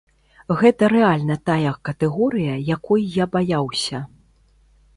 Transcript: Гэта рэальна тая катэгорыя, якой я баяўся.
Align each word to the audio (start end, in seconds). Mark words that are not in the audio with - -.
Гэта 0.61 0.87
рэальна 0.93 1.35
тая 1.49 1.73
катэгорыя, 1.89 2.55
якой 2.77 3.07
я 3.23 3.31
баяўся. 3.39 4.05